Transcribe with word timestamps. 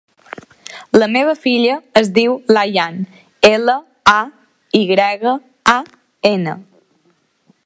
La 1.01 1.07
meva 1.15 1.35
filla 1.43 1.75
es 2.01 2.09
diu 2.15 2.33
Layan: 2.57 2.99
ela, 3.53 3.77
a, 4.17 4.19
i 4.81 4.85
grega, 4.95 5.39
a, 5.79 5.81
ena. 6.37 6.61